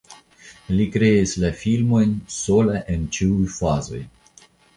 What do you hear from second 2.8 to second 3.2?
en